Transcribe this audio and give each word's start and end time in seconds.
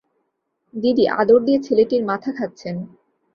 দিদি 0.73 1.05
আদর 1.19 1.39
দিয়ে 1.41 1.59
ছেলেটির 1.59 2.03
মাথা 2.05 2.31
খাচ্ছেন। 2.31 2.75